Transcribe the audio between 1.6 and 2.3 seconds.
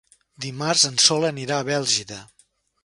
a Bèlgida.